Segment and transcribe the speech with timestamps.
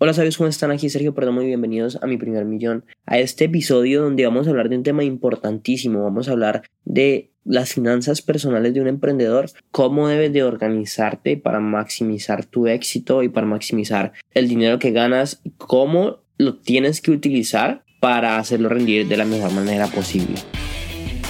[0.00, 0.70] Hola sabios, ¿cómo están?
[0.70, 4.50] Aquí Sergio Perdomo y bienvenidos a mi primer millón, a este episodio donde vamos a
[4.50, 9.50] hablar de un tema importantísimo, vamos a hablar de las finanzas personales de un emprendedor,
[9.72, 15.42] cómo debes de organizarte para maximizar tu éxito y para maximizar el dinero que ganas,
[15.56, 20.36] cómo lo tienes que utilizar para hacerlo rendir de la mejor manera posible.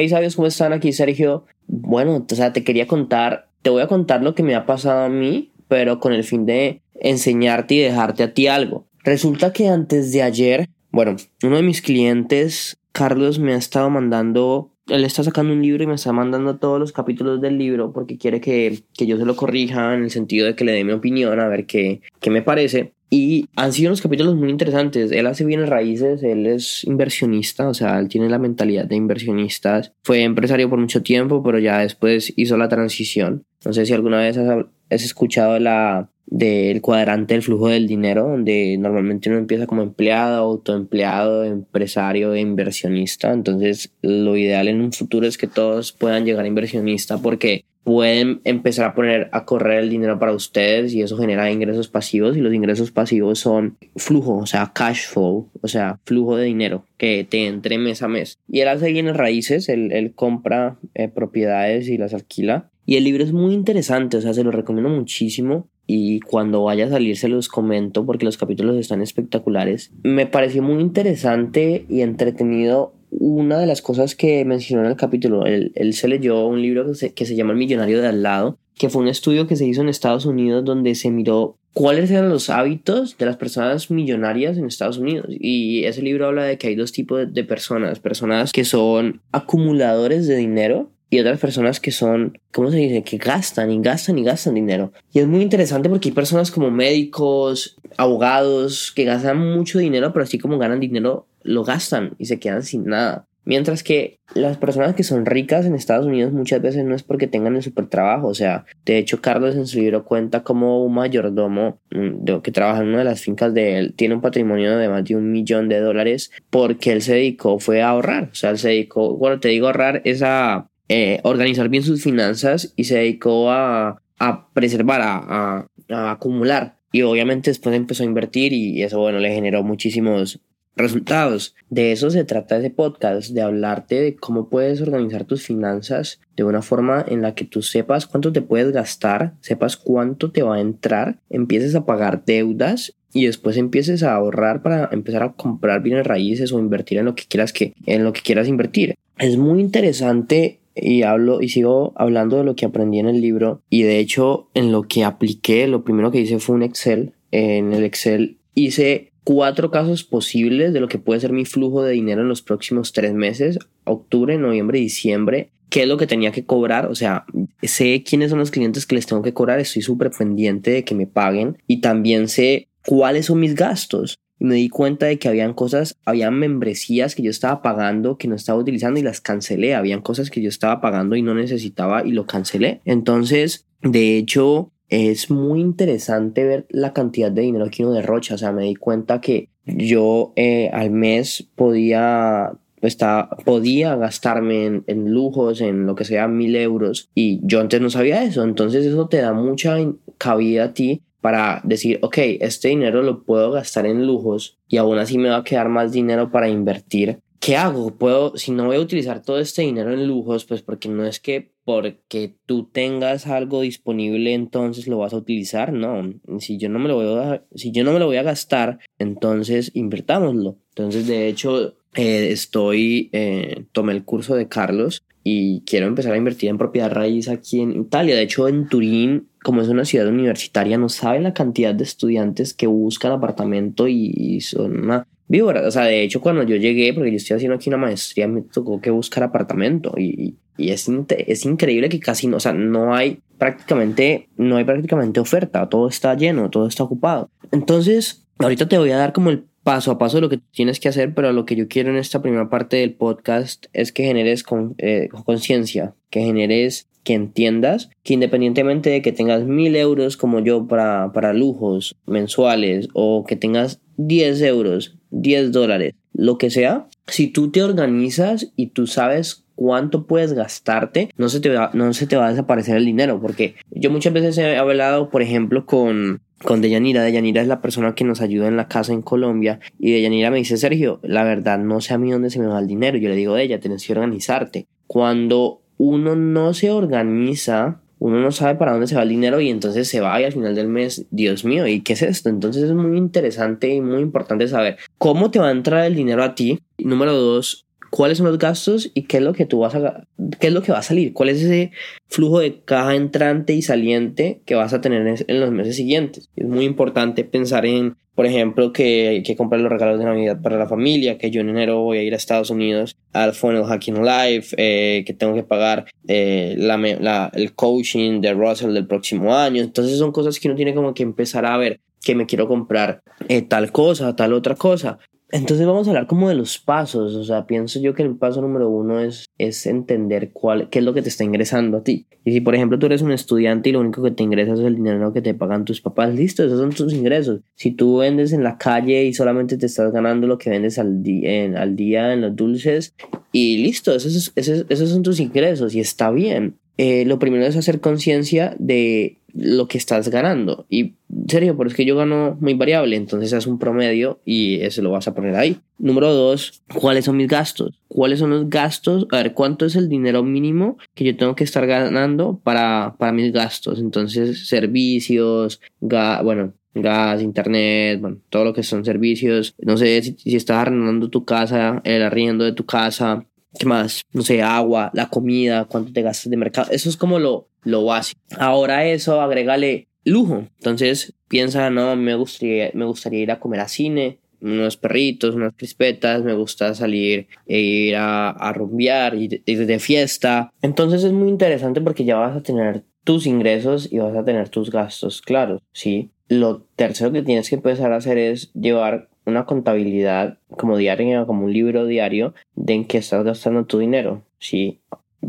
[0.00, 0.72] Hey sabios, ¿cómo están?
[0.72, 1.44] Aquí Sergio.
[1.66, 5.00] Bueno, o sea, te quería contar, te voy a contar lo que me ha pasado
[5.00, 8.86] a mí, pero con el fin de enseñarte y dejarte a ti algo.
[9.02, 14.70] Resulta que antes de ayer, bueno, uno de mis clientes, Carlos, me ha estado mandando,
[14.88, 18.18] él está sacando un libro y me está mandando todos los capítulos del libro porque
[18.18, 20.92] quiere que, que yo se lo corrija en el sentido de que le dé mi
[20.92, 22.92] opinión, a ver qué, qué me parece.
[23.10, 25.12] Y han sido unos capítulos muy interesantes.
[25.12, 29.92] Él hace bienes raíces, él es inversionista, o sea, él tiene la mentalidad de inversionistas.
[30.02, 33.44] Fue empresario por mucho tiempo, pero ya después hizo la transición.
[33.64, 34.66] No sé si alguna vez has,
[35.02, 41.44] escuchado la del cuadrante del flujo del dinero, donde normalmente uno empieza como empleado, autoempleado,
[41.44, 43.32] empresario e inversionista.
[43.32, 48.42] Entonces, lo ideal en un futuro es que todos puedan llegar a inversionista porque pueden
[48.44, 52.40] empezar a poner a correr el dinero para ustedes y eso genera ingresos pasivos y
[52.40, 57.26] los ingresos pasivos son flujo, o sea, cash flow, o sea, flujo de dinero que
[57.28, 58.38] te entre mes a mes.
[58.46, 62.68] Y él hace bienes raíces, él, compra eh, propiedades y las alquila.
[62.84, 66.84] Y el libro es muy interesante, o sea, se lo recomiendo muchísimo y cuando vaya
[66.84, 69.90] a salir se los comento porque los capítulos están espectaculares.
[70.04, 75.46] Me pareció muy interesante y entretenido una de las cosas que mencionó en el capítulo,
[75.46, 78.58] él, se leyó un libro que se, que se llama El Millonario de al lado,
[78.74, 82.28] que fue un estudio que se hizo en Estados Unidos donde se miró cuáles eran
[82.28, 85.28] los hábitos de las personas millonarias en Estados Unidos.
[85.30, 90.26] Y ese libro habla de que hay dos tipos de personas, personas que son acumuladores
[90.26, 93.02] de dinero y otras personas que son, ¿cómo se dice?
[93.02, 94.92] Que gastan y gastan y gastan dinero.
[95.12, 100.24] Y es muy interesante porque hay personas como médicos, abogados, que gastan mucho dinero, pero
[100.24, 103.24] así como ganan dinero, lo gastan y se quedan sin nada.
[103.44, 107.26] Mientras que las personas que son ricas en Estados Unidos muchas veces no es porque
[107.26, 108.26] tengan el super trabajo.
[108.28, 112.88] O sea, de hecho, Carlos en su libro cuenta como un mayordomo que trabaja en
[112.88, 115.80] una de las fincas de él tiene un patrimonio de más de un millón de
[115.80, 118.28] dólares porque él se dedicó, fue a ahorrar.
[118.32, 122.02] O sea, él se dedicó, bueno, te digo ahorrar, es a eh, organizar bien sus
[122.02, 126.76] finanzas y se dedicó a, a preservar, a, a, acumular.
[126.92, 130.40] Y obviamente después empezó a invertir y eso, bueno, le generó muchísimos
[130.78, 131.54] resultados.
[131.68, 136.44] De eso se trata ese podcast, de hablarte de cómo puedes organizar tus finanzas de
[136.44, 140.56] una forma en la que tú sepas cuánto te puedes gastar, sepas cuánto te va
[140.56, 145.82] a entrar, empieces a pagar deudas y después empieces a ahorrar para empezar a comprar
[145.82, 148.94] bienes raíces o invertir en lo que quieras que en lo que quieras invertir.
[149.18, 153.62] Es muy interesante y hablo y sigo hablando de lo que aprendí en el libro.
[153.70, 157.14] Y de hecho en lo que apliqué lo primero que hice fue un Excel.
[157.30, 161.92] En el Excel hice cuatro casos posibles de lo que puede ser mi flujo de
[161.92, 163.58] dinero en los próximos tres meses
[163.88, 165.50] octubre noviembre diciembre.
[165.70, 167.26] Qué es lo que tenía que cobrar, o sea,
[167.62, 170.94] sé quiénes son los clientes que les tengo que cobrar, estoy súper pendiente de que
[170.94, 171.58] me paguen.
[171.66, 175.98] Y también sé cuáles son mis gastos y me di cuenta de que habían cosas,
[176.04, 180.30] habían membresías que yo estaba pagando que no estaba utilizando y las cancelé, habían cosas
[180.30, 182.80] que yo estaba pagando y no necesitaba y lo cancelé.
[182.84, 188.38] Entonces, de hecho, es muy interesante ver la cantidad de dinero que uno derrocha, o
[188.38, 195.10] sea, me di cuenta que yo eh, al mes podía está, podía gastarme en, en,
[195.10, 197.10] lujos, en lo que sea, mil euros.
[197.14, 198.44] Y yo antes no sabía eso.
[198.44, 199.76] Entonces eso te da mucha
[200.16, 204.98] cabida a ti para decir, ok, este dinero lo puedo gastar en lujos y aún
[204.98, 207.20] así me va a quedar más dinero para invertir.
[207.40, 207.96] ¿Qué hago?
[207.96, 211.20] Puedo, si no voy a utilizar todo este dinero en lujos, pues porque no es
[211.20, 216.14] que porque tú tengas algo disponible entonces lo vas a utilizar, no.
[216.40, 218.78] Si yo no me lo voy a, si yo no me lo voy a gastar,
[218.98, 220.56] entonces invertámoslo.
[220.70, 226.16] Entonces, de hecho, eh, estoy, eh, tomé el curso de Carlos y quiero empezar a
[226.16, 228.16] invertir en propiedad raíz aquí en Italia.
[228.16, 232.54] De hecho, en Turín, como es una ciudad universitaria, no saben la cantidad de estudiantes
[232.54, 235.64] que buscan apartamento y son una víboras.
[235.64, 238.42] O sea, de hecho, cuando yo llegué, porque yo estoy haciendo aquí una maestría, me
[238.42, 242.94] tocó que buscar apartamento y, y es, es increíble que casi no, o sea, no
[242.94, 247.30] hay prácticamente, no hay prácticamente oferta, todo está lleno, todo está ocupado.
[247.52, 250.88] Entonces, ahorita te voy a dar como el paso a paso lo que tienes que
[250.88, 254.42] hacer, pero lo que yo quiero en esta primera parte del podcast es que generes
[254.78, 260.66] eh, conciencia, que generes que entiendas que independientemente de que tengas mil euros como yo
[260.66, 267.26] para, para lujos mensuales o que tengas 10 euros, 10 dólares, lo que sea, si
[267.26, 272.06] tú te organizas y tú sabes cuánto puedes gastarte, no se te va, no se
[272.06, 276.22] te va a desaparecer el dinero, porque yo muchas veces he hablado, por ejemplo, con,
[276.44, 277.02] con Deyanira.
[277.02, 279.60] Deyanira es la persona que nos ayuda en la casa en Colombia.
[279.78, 282.58] Y Deyanira me dice, Sergio, la verdad no sé a mí dónde se me va
[282.58, 282.98] el dinero.
[282.98, 284.66] Yo le digo de ella, tienes que organizarte.
[284.86, 289.48] Cuando uno no se organiza, uno no sabe para dónde se va el dinero y
[289.48, 292.28] entonces se va y al final del mes, Dios mío, ¿y qué es esto?
[292.28, 296.22] Entonces es muy interesante y muy importante saber cómo te va a entrar el dinero
[296.22, 296.60] a ti.
[296.78, 300.04] Número dos, cuáles son los gastos y qué es lo que tú vas a
[300.40, 301.72] qué es lo que va a salir, cuál es ese
[302.08, 306.28] flujo de caja entrante y saliente que vas a tener en los meses siguientes.
[306.36, 310.40] Es muy importante pensar en, por ejemplo, que hay que comprar los regalos de Navidad
[310.40, 313.64] para la familia, que yo en enero voy a ir a Estados Unidos al Funnel
[313.64, 319.34] Hacking Live, eh, que tengo que pagar eh, la, el coaching de Russell del próximo
[319.34, 319.62] año.
[319.62, 323.02] Entonces son cosas que uno tiene como que empezar a ver que me quiero comprar
[323.28, 324.98] eh, tal cosa, tal otra cosa.
[325.30, 328.40] Entonces vamos a hablar como de los pasos, o sea, pienso yo que el paso
[328.40, 332.06] número uno es, es entender cuál, qué es lo que te está ingresando a ti.
[332.24, 334.60] Y si por ejemplo tú eres un estudiante y lo único que te ingresa es
[334.60, 337.40] el dinero que te pagan tus papás, listo, esos son tus ingresos.
[337.56, 341.02] Si tú vendes en la calle y solamente te estás ganando lo que vendes al,
[341.02, 342.94] día en los dulces
[343.30, 346.56] y listo, esos, esos, esos son tus ingresos y está bien.
[346.78, 350.66] Eh, lo primero es hacer conciencia de lo que estás ganando.
[350.68, 350.94] Y
[351.28, 354.90] serio, pero es que yo gano muy variable, entonces es un promedio y eso lo
[354.90, 355.58] vas a poner ahí.
[355.78, 357.80] Número dos, ¿cuáles son mis gastos?
[357.86, 359.06] ¿Cuáles son los gastos?
[359.12, 363.12] A ver, ¿cuánto es el dinero mínimo que yo tengo que estar ganando para, para
[363.12, 363.78] mis gastos?
[363.78, 369.54] Entonces, servicios, bueno, gas, internet, bueno, todo lo que son servicios.
[369.58, 373.24] No sé si, si estás arrendando tu casa, el arriendo de tu casa,
[373.58, 374.02] ¿Qué más?
[374.12, 376.70] No sé, agua, la comida, cuánto te gastas de mercado.
[376.70, 378.20] Eso es como lo, lo básico.
[378.36, 380.48] Ahora eso, agrégale lujo.
[380.58, 385.54] Entonces piensa, no, me gustaría, me gustaría ir a comer a cine, unos perritos, unas
[385.54, 390.52] crispetas, me gusta salir e ir a, a rumbear, ir, de fiesta.
[390.62, 394.48] Entonces es muy interesante porque ya vas a tener tus ingresos y vas a tener
[394.48, 396.10] tus gastos claros, ¿sí?
[396.28, 401.44] Lo tercero que tienes que empezar a hacer es llevar una contabilidad como diaria, como
[401.44, 404.22] un libro diario de en qué estás gastando tu dinero.
[404.38, 404.80] Si,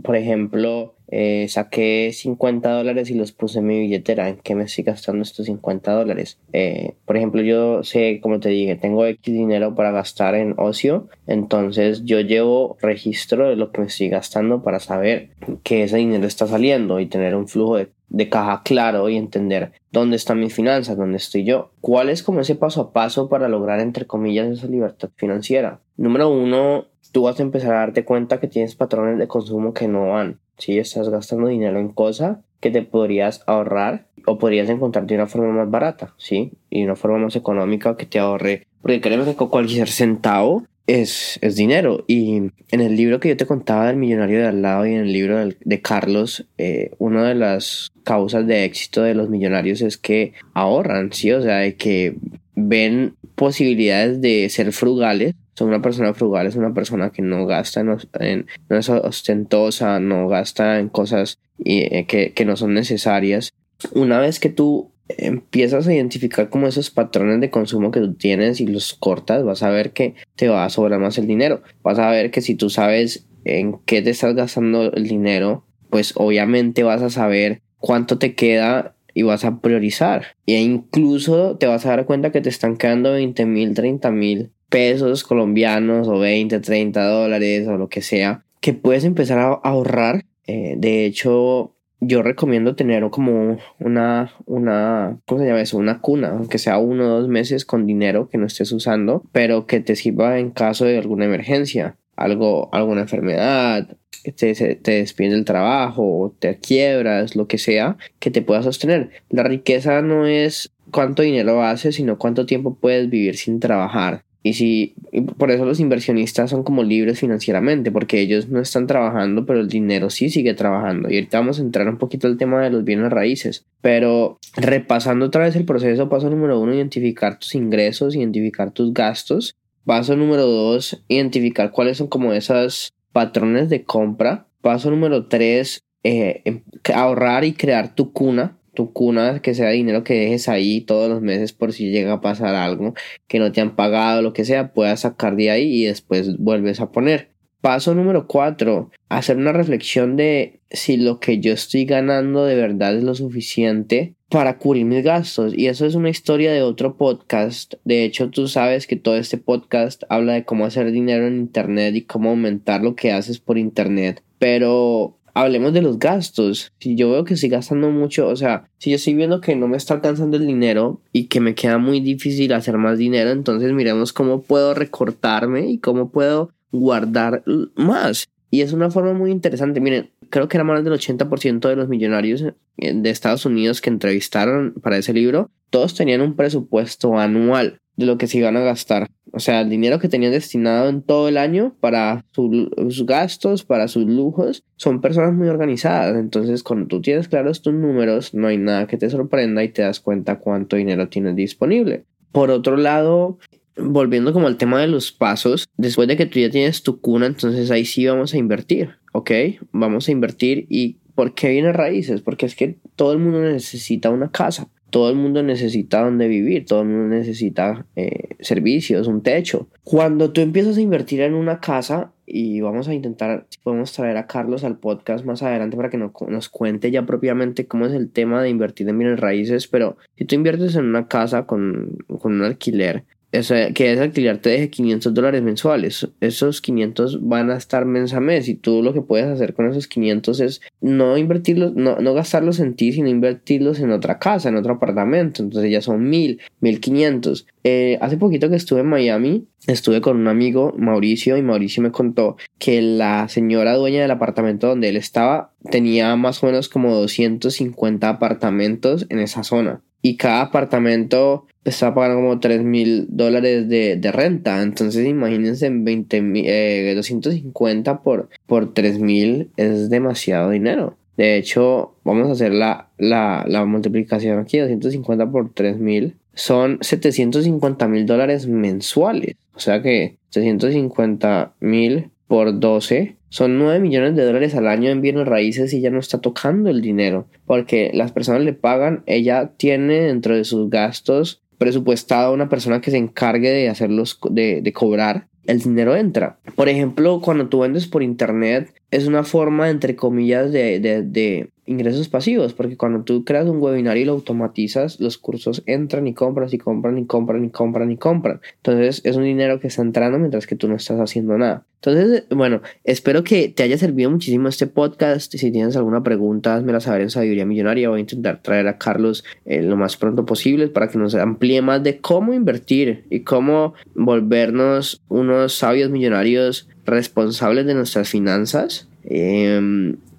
[0.03, 4.63] por ejemplo, eh, saqué 50 dólares y los puse en mi billetera, ¿en qué me
[4.63, 6.39] estoy gastando estos 50 dólares?
[6.53, 11.09] Eh, por ejemplo, yo sé, como te dije, tengo X dinero para gastar en ocio,
[11.27, 15.29] entonces yo llevo registro de lo que me estoy gastando para saber
[15.63, 19.71] que ese dinero está saliendo y tener un flujo de de caja claro y entender
[19.91, 21.71] dónde están mis finanzas, dónde estoy yo.
[21.79, 25.79] ¿Cuál es como ese paso a paso para lograr, entre comillas, esa libertad financiera?
[25.95, 29.87] Número uno, tú vas a empezar a darte cuenta que tienes patrones de consumo que
[29.87, 30.39] no van.
[30.57, 35.53] Si estás gastando dinero en cosas que te podrías ahorrar o podrías encontrarte una forma
[35.53, 36.51] más barata, ¿sí?
[36.69, 38.67] Y una forma más económica que te ahorre.
[38.81, 42.03] Porque creemos que cualquier centavo es, es, dinero.
[42.07, 42.35] Y
[42.71, 45.13] en el libro que yo te contaba del millonario de al lado y en el
[45.13, 50.33] libro de, Carlos, eh, una de las causas de éxito de los millonarios es que
[50.53, 51.31] ahorran, ¿sí?
[51.31, 52.15] O sea, de que
[52.55, 55.35] ven posibilidades de ser frugales.
[55.61, 60.79] Una persona frugal, es una persona que no gasta, en, no es ostentosa, no gasta
[60.79, 63.53] en cosas eh, que, que no son necesarias.
[63.93, 68.61] Una vez que tú empiezas a identificar como esos patrones de consumo que tú tienes
[68.61, 71.63] y los cortas, vas a ver que te va a sobrar más el dinero.
[71.83, 76.13] Vas a ver que si tú sabes en qué te estás gastando el dinero, pues
[76.15, 80.27] obviamente vas a saber cuánto te queda y vas a priorizar.
[80.45, 84.51] E incluso te vas a dar cuenta que te están quedando 20 mil, 30 mil
[84.69, 90.25] pesos colombianos o 20, 30 dólares o lo que sea, que puedes empezar a ahorrar.
[90.47, 95.77] Eh, de hecho, yo recomiendo tener como una, una, ¿cómo se llama eso?
[95.77, 99.67] Una cuna, aunque sea uno o dos meses con dinero que no estés usando, pero
[99.67, 103.97] que te sirva en caso de alguna emergencia, algo, alguna enfermedad,
[104.35, 109.09] te, te despide del trabajo, te quiebras, lo que sea, que te pueda sostener.
[109.29, 114.23] La riqueza no es cuánto dinero haces, sino cuánto tiempo puedes vivir sin trabajar.
[114.41, 114.95] Y si,
[115.37, 119.67] por eso los inversionistas son como libres financieramente, porque ellos no están trabajando, pero el
[119.67, 121.09] dinero sí sigue trabajando.
[121.09, 123.65] Y ahorita vamos a entrar un poquito al tema de los bienes raíces.
[123.81, 129.55] Pero repasando otra vez el proceso, paso número uno, identificar tus ingresos, identificar tus gastos.
[129.85, 134.47] Paso número dos, identificar cuáles son como esos patrones de compra.
[134.61, 136.61] Paso número tres, eh, em,
[136.93, 138.57] ahorrar y crear tu cuna.
[138.79, 142.21] Tu cuna, que sea dinero que dejes ahí todos los meses por si llega a
[142.21, 142.93] pasar algo
[143.27, 146.79] que no te han pagado, lo que sea, puedas sacar de ahí y después vuelves
[146.79, 147.27] a poner.
[147.59, 152.95] Paso número cuatro, hacer una reflexión de si lo que yo estoy ganando de verdad
[152.95, 155.53] es lo suficiente para cubrir mis gastos.
[155.53, 157.73] Y eso es una historia de otro podcast.
[157.83, 161.97] De hecho, tú sabes que todo este podcast habla de cómo hacer dinero en Internet
[161.97, 164.23] y cómo aumentar lo que haces por Internet.
[164.37, 166.71] Pero hablemos de los gastos.
[166.79, 169.67] Si yo veo que estoy gastando mucho, o sea, si yo estoy viendo que no
[169.67, 173.71] me está alcanzando el dinero y que me queda muy difícil hacer más dinero, entonces
[173.73, 177.43] miremos cómo puedo recortarme y cómo puedo guardar
[177.75, 178.27] más.
[178.51, 179.79] Y es una forma muy interesante.
[179.79, 182.43] Miren, creo que era más del 80% de los millonarios
[182.77, 188.05] eh, de Estados Unidos que entrevistaron para ese libro, todos tenían un presupuesto anual de
[188.05, 189.07] lo que se iban a gastar.
[189.33, 193.89] O sea, el dinero que tenían destinado en todo el año para sus gastos, para
[193.89, 196.15] sus lujos, son personas muy organizadas.
[196.15, 199.81] Entonces, cuando tú tienes claros tus números, no hay nada que te sorprenda y te
[199.81, 202.05] das cuenta cuánto dinero tienes disponible.
[202.31, 203.37] Por otro lado,
[203.75, 207.25] volviendo como al tema de los pasos, después de que tú ya tienes tu cuna,
[207.25, 209.31] entonces ahí sí vamos a invertir, ¿ok?
[209.73, 212.21] Vamos a invertir y ¿por qué viene raíces?
[212.21, 216.65] Porque es que todo el mundo necesita una casa, todo el mundo necesita donde vivir,
[216.65, 219.67] todo el mundo necesita eh, servicios, un techo.
[219.83, 224.17] Cuando tú empiezas a invertir en una casa, y vamos a intentar, si podemos traer
[224.17, 228.11] a Carlos al podcast más adelante para que nos cuente ya propiamente cómo es el
[228.11, 232.33] tema de invertir en bienes raíces, pero si tú inviertes en una casa con, con
[232.33, 236.07] un alquiler, que ese alquiler te deje 500 dólares mensuales.
[236.19, 239.69] Esos 500 van a estar mes a mes y tú lo que puedes hacer con
[239.69, 244.49] esos 500 es no invertirlos, no, no gastarlos en ti, sino invertirlos en otra casa,
[244.49, 245.43] en otro apartamento.
[245.43, 247.45] Entonces ya son 1000, 1500.
[247.63, 251.91] Eh, hace poquito que estuve en Miami, estuve con un amigo, Mauricio, y Mauricio me
[251.91, 256.93] contó que la señora dueña del apartamento donde él estaba tenía más o menos como
[256.95, 259.81] 250 apartamentos en esa zona.
[260.01, 264.61] Y cada apartamento estaba pagando como 3 mil dólares de, renta.
[264.61, 270.95] Entonces imagínense 20, 250 eh, por, por 3 mil es demasiado dinero.
[271.17, 276.15] De hecho, vamos a hacer la, la, la multiplicación aquí, 250 por 3 mil.
[276.33, 279.35] Son 750 mil dólares mensuales.
[279.53, 285.01] O sea que 750 mil por 12 son 9 millones de dólares al año en
[285.01, 289.51] bienes raíces y ya no está tocando el dinero porque las personas le pagan, ella
[289.57, 294.61] tiene dentro de sus gastos presupuestado a una persona que se encargue de hacerlos, de,
[294.61, 296.39] de cobrar, el dinero entra.
[296.55, 301.49] Por ejemplo, cuando tú vendes por internet, es una forma, entre comillas, de, de, de
[301.69, 306.15] ingresos pasivos, porque cuando tú creas un webinar y lo automatizas, los cursos entran y
[306.15, 308.41] compras y compran y compran y compran y compran.
[308.57, 311.63] Entonces es un dinero que está entrando mientras que tú no estás haciendo nada.
[311.75, 315.33] Entonces, bueno, espero que te haya servido muchísimo este podcast.
[315.33, 317.87] Si tienes alguna pregunta, me la saber en Sabiduría Millonaria.
[317.87, 321.61] Voy a intentar traer a Carlos eh, lo más pronto posible para que nos amplíe
[321.61, 328.89] más de cómo invertir y cómo volvernos unos sabios millonarios responsables de nuestras finanzas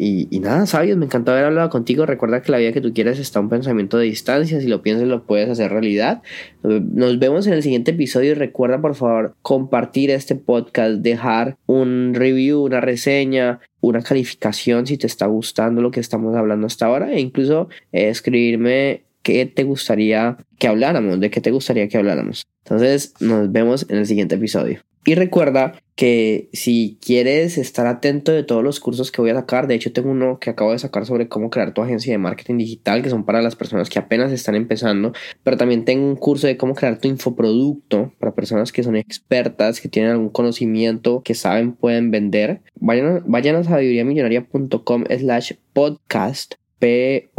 [0.03, 2.07] Y, nada, sabios, me encantó haber hablado contigo.
[2.07, 4.59] Recuerda que la vida que tú quieres está un pensamiento de distancia.
[4.59, 6.23] Si lo piensas, lo puedes hacer realidad.
[6.63, 8.31] Nos vemos en el siguiente episodio.
[8.31, 14.97] Y recuerda, por favor, compartir este podcast, dejar un review, una reseña, una calificación si
[14.97, 17.13] te está gustando lo que estamos hablando hasta ahora.
[17.13, 22.47] E incluso eh, escribirme qué te gustaría que habláramos, de qué te gustaría que habláramos.
[22.65, 24.81] Entonces, nos vemos en el siguiente episodio.
[25.05, 29.67] Y recuerda que si quieres estar atento de todos los cursos que voy a sacar,
[29.67, 32.57] de hecho tengo uno que acabo de sacar sobre cómo crear tu agencia de marketing
[32.57, 35.13] digital, que son para las personas que apenas están empezando,
[35.45, 39.83] pero también tengo un curso de cómo crear tu infoproducto para personas que son expertas,
[39.83, 42.63] que tienen algún conocimiento, que saben, pueden vender.
[42.77, 47.37] Vayan, vayan a sabiduriamillonaria.com slash podcast, P-O-D-C-A-S-T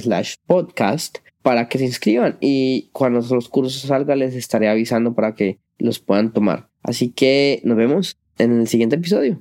[0.00, 5.34] slash podcast para que se inscriban y cuando los cursos salgan les estaré avisando para
[5.34, 6.68] que los puedan tomar.
[6.82, 9.38] Así que nos vemos en el siguiente episodio.